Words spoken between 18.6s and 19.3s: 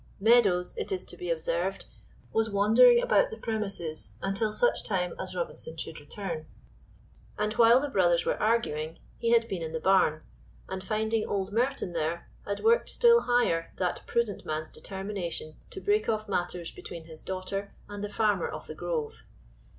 "The Grove."